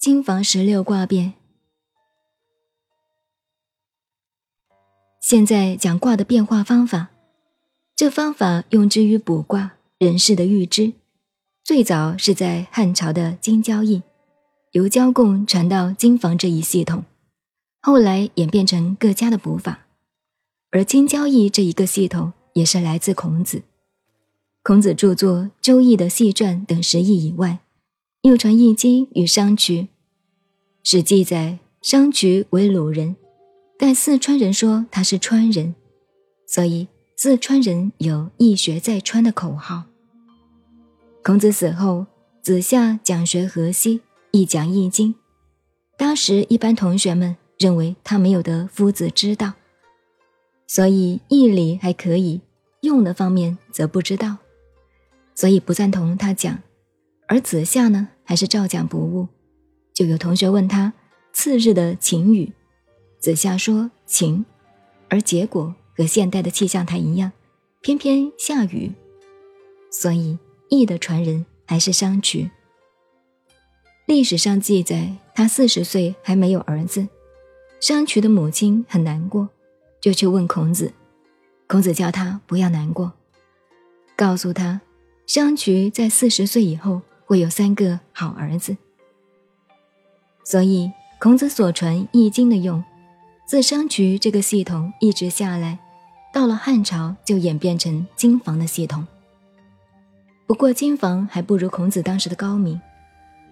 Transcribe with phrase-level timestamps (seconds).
[0.00, 1.34] 金房十六卦变。
[5.20, 7.10] 现在讲卦的变化方法，
[7.94, 10.94] 这方法用之于卜卦、人事的预知。
[11.62, 14.02] 最早是在汉朝的金交易，
[14.72, 17.04] 由交贡传到金房这一系统，
[17.82, 19.80] 后来演变成各家的卜法。
[20.70, 23.64] 而金交易这一个系统也是来自孔子。
[24.62, 27.58] 孔子著作《周易》的细传等十亿以外，
[28.22, 29.88] 又传《易经》与商渠。
[30.82, 33.16] 史记载商渠为鲁人。
[33.78, 35.74] 但四川人说他是川人，
[36.46, 39.84] 所以四川人有“易学在川”的口号。
[41.24, 42.04] 孔子死后，
[42.42, 44.02] 子夏讲学河西，
[44.32, 45.14] 亦讲《易经》。
[45.96, 49.54] 当时一般同学们认为他没有得夫子之道，
[50.66, 52.42] 所以义理还可以，
[52.82, 54.36] 用的方面则不知道，
[55.34, 56.58] 所以不赞同他讲。
[57.30, 59.28] 而子夏呢，还是照讲不误。
[59.94, 60.92] 就有同学问他
[61.32, 62.52] 次日的晴雨。
[63.20, 64.44] 子夏说晴，
[65.08, 67.30] 而结果和现代的气象台一样，
[67.80, 68.90] 偏偏下雨。
[69.92, 72.50] 所以易的传人还是商渠。
[74.06, 77.06] 历史上记载，他四十岁还没有儿子，
[77.78, 79.48] 商渠的母亲很难过，
[80.00, 80.92] 就去问孔子。
[81.68, 83.12] 孔子叫他不要难过，
[84.16, 84.80] 告诉他，
[85.28, 88.76] 商渠在四十岁以后会有三个好儿子。
[90.42, 92.82] 所以孔子所传《易经》的用。
[93.46, 95.78] 自商渠这个系统一直下来，
[96.32, 99.06] 到了汉朝就演变成金房的系统。
[100.48, 102.80] 不过金房还不如孔子当时的高明。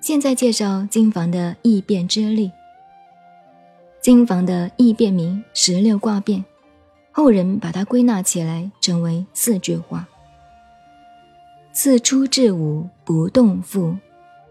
[0.00, 2.50] 现在介绍金房的易变之力。
[4.00, 6.42] 金房的易变名十六卦变，
[7.12, 10.08] 后人把它归纳起来成为四句话：
[11.76, 13.94] 自出至五不动复，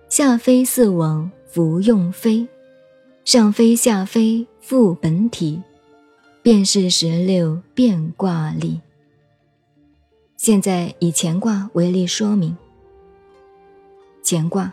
[0.10, 2.48] 下飞四往弗用飞。
[3.24, 5.60] 上飞下飞复本体，
[6.44, 8.80] 便是十六变卦例。
[10.38, 12.56] 现在以乾卦为例说明。
[14.24, 14.72] 乾卦，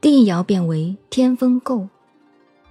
[0.00, 1.88] 第一爻变为天风姤，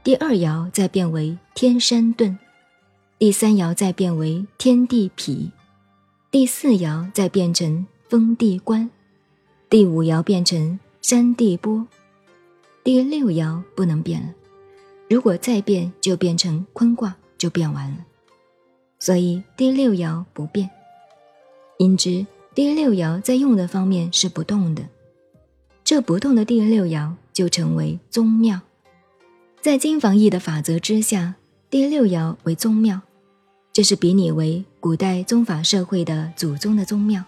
[0.06, 2.38] 第二爻再变为天山遁，
[3.20, 5.52] 第三爻再变为天地痞，
[6.32, 8.90] 第四爻再变成封地观，
[9.70, 11.88] 第五爻变成山地波，
[12.84, 14.30] 第六爻不能变了。
[15.10, 17.98] 如果再变，就变成坤卦，就变完了。
[19.00, 20.70] 所以第六爻不变，
[21.78, 24.84] 因之第六爻在用的方面是不动的。
[25.84, 28.62] 这不动的第六爻就成为宗庙。
[29.62, 31.36] 在金房易的法则之下，
[31.70, 33.02] 第六爻为宗庙，
[33.74, 37.24] 这是比拟为古代宗法社会的祖宗的宗庙，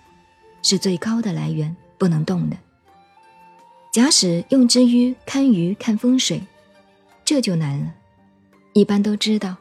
[0.69, 2.57] 是最高的来源，不能动的。
[3.93, 6.43] 假使用之于堪舆看风水。
[7.23, 7.93] 这就难了。
[8.73, 9.55] 一般都知道，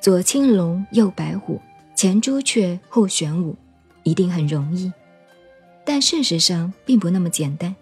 [0.00, 1.60] 左青龙，右白虎，
[1.94, 3.54] 前朱雀，后玄武，
[4.02, 4.90] 一定很容易。
[5.84, 7.76] 但事实上并不那么简单，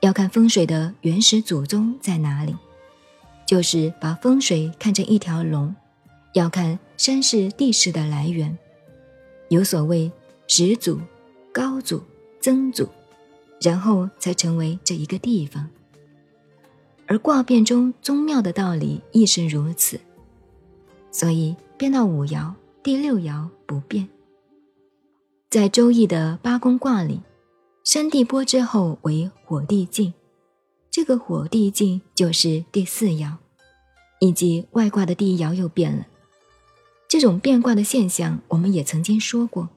[0.00, 2.54] 要看风水的原始祖宗在哪里。
[3.46, 5.74] 就是把风水看成一条龙，
[6.34, 8.58] 要看山势地势的来源，
[9.48, 10.12] 有所谓
[10.46, 11.00] 始祖、
[11.56, 12.02] 高祖、
[12.38, 12.86] 曾祖，
[13.62, 15.66] 然后才成为这一个地方。
[17.06, 19.98] 而卦变中宗庙的道理亦是如此，
[21.10, 22.52] 所以变到五爻、
[22.82, 24.06] 第六爻不变。
[25.48, 27.22] 在《周易》的八宫卦里，
[27.84, 30.12] 山地波之后为火地晋，
[30.90, 33.32] 这个火地晋就是第四爻，
[34.20, 36.06] 以及外卦的第一爻又变了。
[37.08, 39.70] 这种变卦的现象，我们也曾经说过，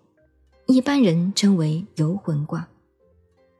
[0.69, 2.69] 一般人称为游魂卦，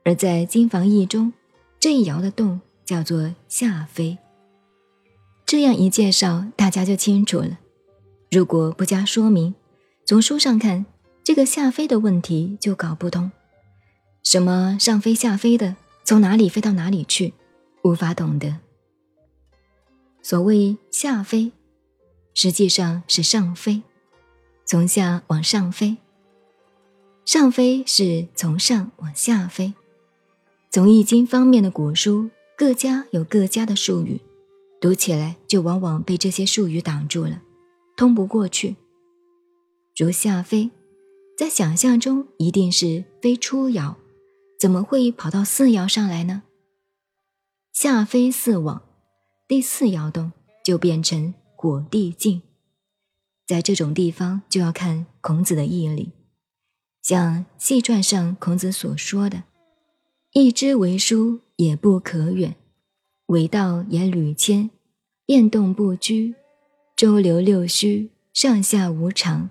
[0.04, 1.30] 而在金房易中，
[1.78, 2.58] 这一爻的动。
[2.90, 4.18] 叫做下飞。
[5.46, 7.60] 这样一介绍，大家就清楚了。
[8.32, 9.54] 如果不加说明，
[10.04, 10.84] 从书上看，
[11.22, 13.30] 这个下飞的问题就搞不通。
[14.24, 17.32] 什么上飞下飞的，从哪里飞到哪里去，
[17.84, 18.56] 无法懂得。
[20.20, 21.52] 所谓下飞，
[22.34, 23.82] 实际上是上飞，
[24.66, 25.96] 从下往上飞。
[27.32, 29.72] 上飞是从上往下飞。
[30.68, 32.28] 从易经方面的古书。
[32.56, 34.20] 各家有各家的术语，
[34.80, 37.40] 读起来就往往被这些术语挡住了，
[37.96, 38.74] 通不过去。
[39.96, 40.72] 如下飞，
[41.38, 43.94] 在想象中一定是飞出爻，
[44.58, 46.42] 怎么会跑到四爻上来呢？
[47.72, 48.82] 下飞四往，
[49.46, 50.32] 第四爻动
[50.64, 52.42] 就变成火地晋，
[53.46, 56.10] 在这种地方就要看孔子的毅力，
[57.02, 59.44] 像戏传上孔子所说的。
[60.32, 62.54] 一之为书也不可远，
[63.26, 64.70] 为道也屡迁，
[65.26, 66.34] 变动不居，
[66.94, 69.50] 周流六虚，上下无常，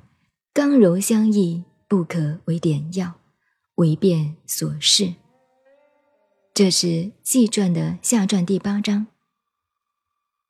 [0.53, 3.15] 刚柔相易，不可为点要，
[3.75, 5.15] 为变所适。
[6.53, 6.87] 这是
[7.23, 9.01] 《纪传》的下传第八章。《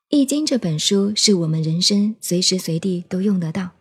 [0.09, 3.71] 易经》这本书是我们人生随时随地都用得到、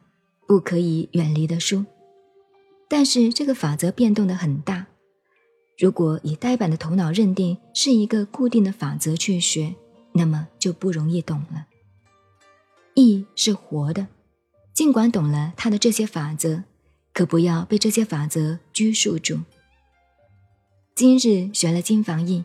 [0.46, 1.84] 不可以远离的书，
[2.88, 4.86] 但是这个法则变动的很大。
[5.78, 9.74] 如果以呆板的头脑认定是一个固定的法则去学，
[10.12, 11.66] 那么就不容易懂了。
[12.94, 14.08] 易是活的，
[14.74, 16.64] 尽管懂了它的这些法则，
[17.12, 19.38] 可不要被这些法则拘束住。
[20.96, 22.44] 今日学了金房易，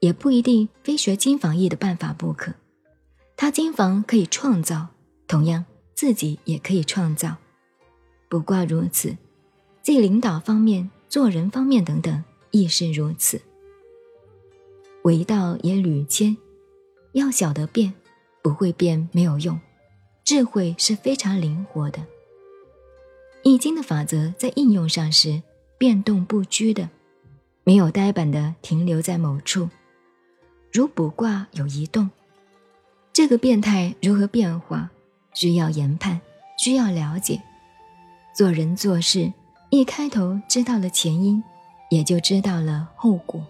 [0.00, 2.54] 也不一定非学金房易的办法不可。
[3.36, 4.86] 他金房可以创造，
[5.26, 7.36] 同样自己也可以创造。
[8.30, 9.14] 不挂如此，
[9.82, 12.24] 即领导方面、做人方面等等。
[12.52, 13.40] 亦是如此。
[15.04, 16.36] 为道也屡迁，
[17.12, 17.94] 要晓得变，
[18.42, 19.60] 不会变没有用。
[20.24, 22.04] 智慧是非常灵活的。
[23.44, 25.40] 易经的法则在应用上是
[25.78, 26.90] 变动不居的，
[27.62, 29.68] 没有呆板的停留在某处。
[30.72, 32.10] 如卜卦有移动，
[33.12, 34.90] 这个变态如何变化，
[35.34, 36.20] 需要研判，
[36.58, 37.40] 需要了解。
[38.36, 39.32] 做人做事，
[39.70, 41.42] 一开头知道了前因。
[41.90, 43.44] 也就知道了后果。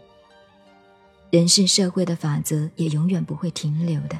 [1.30, 4.18] 人是社会的法则，也永远不会停留的。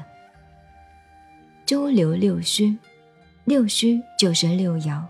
[1.65, 2.77] 周流六虚，
[3.45, 5.01] 六虚就是六爻，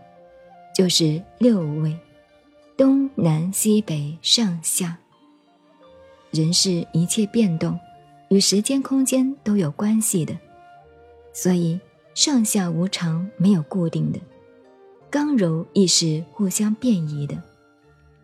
[0.73, 1.93] 就是六位，
[2.77, 4.97] 东南西北上下。
[6.31, 7.77] 人是一切变动，
[8.29, 10.33] 与时间空间都有关系的，
[11.33, 11.77] 所以
[12.13, 14.19] 上下无常，没有固定的，
[15.11, 17.37] 刚柔亦是互相变异的。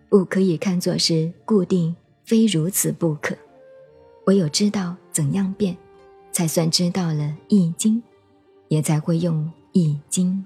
[0.08, 1.94] 不可以看作是固定，
[2.24, 3.36] 非如此不可。
[4.26, 5.76] 唯有知道怎样变，
[6.32, 7.98] 才算知道了《易经》，
[8.70, 9.36] 也才会用
[9.74, 10.46] 《易经》。